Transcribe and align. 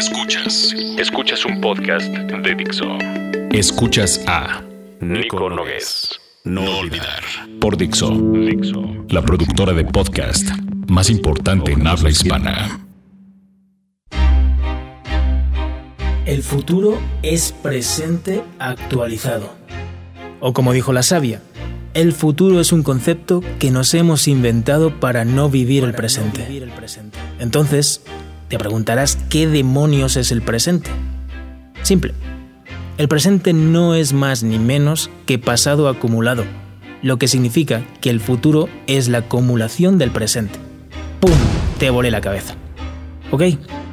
Escuchas. 0.00 0.74
Escuchas 0.96 1.44
un 1.44 1.60
podcast 1.60 2.08
de 2.10 2.54
Dixo. 2.54 2.86
Escuchas 3.52 4.24
a 4.26 4.62
Nico 4.98 5.50
Nogués. 5.50 6.18
No 6.42 6.78
olvidar. 6.78 7.22
Por 7.60 7.76
Dixo. 7.76 8.08
Dixo. 8.08 8.82
La 9.10 9.20
productora 9.20 9.74
de 9.74 9.84
podcast 9.84 10.48
más 10.88 11.10
importante 11.10 11.72
en 11.72 11.86
habla 11.86 12.08
hispana. 12.08 12.80
El 16.24 16.42
futuro 16.44 16.98
es 17.22 17.52
presente 17.52 18.42
actualizado. 18.58 19.52
O 20.40 20.54
como 20.54 20.72
dijo 20.72 20.94
la 20.94 21.02
sabia, 21.02 21.42
el 21.92 22.14
futuro 22.14 22.58
es 22.60 22.72
un 22.72 22.82
concepto 22.82 23.42
que 23.58 23.70
nos 23.70 23.92
hemos 23.92 24.28
inventado 24.28 24.98
para 24.98 25.26
no 25.26 25.50
vivir 25.50 25.84
el 25.84 25.92
presente. 25.92 26.46
Entonces, 27.38 28.02
te 28.50 28.58
preguntarás 28.58 29.16
qué 29.30 29.46
demonios 29.46 30.16
es 30.16 30.32
el 30.32 30.42
presente. 30.42 30.90
Simple. 31.82 32.12
El 32.98 33.08
presente 33.08 33.54
no 33.54 33.94
es 33.94 34.12
más 34.12 34.42
ni 34.42 34.58
menos 34.58 35.08
que 35.24 35.38
pasado 35.38 35.88
acumulado, 35.88 36.44
lo 37.00 37.16
que 37.16 37.28
significa 37.28 37.82
que 38.00 38.10
el 38.10 38.20
futuro 38.20 38.68
es 38.88 39.08
la 39.08 39.18
acumulación 39.18 39.96
del 39.96 40.10
presente. 40.10 40.58
¡Pum! 41.20 41.32
Te 41.78 41.90
volé 41.90 42.10
la 42.10 42.20
cabeza. 42.20 42.56
¿Ok? 43.30 43.42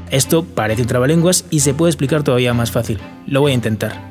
Esto 0.09 0.43
parece 0.43 0.81
un 0.81 0.87
trabalenguas 0.87 1.45
y 1.51 1.59
se 1.59 1.75
puede 1.75 1.91
explicar 1.91 2.23
todavía 2.23 2.53
más 2.55 2.71
fácil. 2.71 2.99
Lo 3.27 3.41
voy 3.41 3.51
a 3.51 3.55
intentar. 3.55 4.01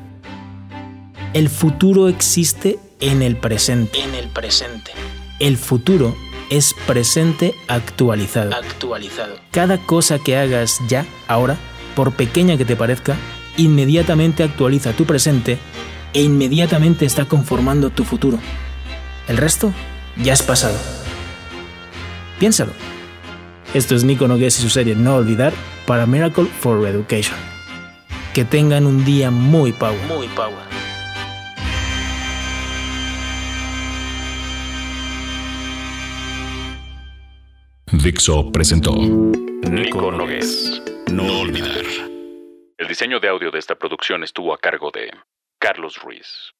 El 1.34 1.48
futuro 1.50 2.08
existe 2.08 2.78
en 3.00 3.20
el 3.20 3.36
presente. 3.36 3.98
En 3.98 4.14
el 4.14 4.28
presente. 4.28 4.92
El 5.40 5.56
futuro 5.56 6.16
es 6.50 6.74
presente 6.86 7.54
actualizado. 7.68 8.54
Actualizado. 8.54 9.36
Cada 9.50 9.78
cosa 9.78 10.18
que 10.18 10.36
hagas 10.36 10.80
ya, 10.88 11.06
ahora, 11.28 11.56
por 11.94 12.12
pequeña 12.12 12.56
que 12.56 12.64
te 12.64 12.76
parezca, 12.76 13.16
inmediatamente 13.56 14.42
actualiza 14.42 14.92
tu 14.92 15.04
presente 15.04 15.58
e 16.12 16.22
inmediatamente 16.22 17.04
está 17.04 17.26
conformando 17.26 17.90
tu 17.90 18.04
futuro. 18.04 18.38
El 19.28 19.36
resto 19.36 19.72
ya 20.22 20.32
es 20.32 20.42
pasado. 20.42 20.78
Piénsalo. 22.38 22.72
Esto 23.74 23.94
es 23.94 24.04
Nico 24.04 24.28
Nogués 24.28 24.58
y 24.58 24.62
su 24.62 24.70
serie 24.70 24.94
No 24.94 25.16
Olvidar 25.16 25.52
para 25.86 26.06
Miracle 26.06 26.46
for 26.46 26.86
Education. 26.86 27.36
Que 28.32 28.44
tengan 28.44 28.86
un 28.86 29.04
día 29.04 29.30
muy 29.30 29.72
power. 29.72 29.98
Muy 30.08 30.28
power. 30.28 30.85
Dixo 37.92 38.50
presentó 38.50 38.96
Nico 38.96 40.10
Nogués. 40.10 40.82
No 41.12 41.38
olvidar. 41.38 41.84
El 42.78 42.88
diseño 42.88 43.20
de 43.20 43.28
audio 43.28 43.52
de 43.52 43.60
esta 43.60 43.76
producción 43.76 44.24
estuvo 44.24 44.52
a 44.52 44.58
cargo 44.58 44.90
de 44.90 45.08
Carlos 45.60 45.96
Ruiz. 46.02 46.52